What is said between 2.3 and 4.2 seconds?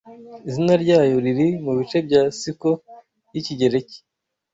siko yikigereki